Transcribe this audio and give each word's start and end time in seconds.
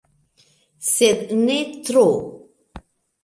Sed 0.91 1.19
ne 1.43 1.59
tro. 1.89 2.07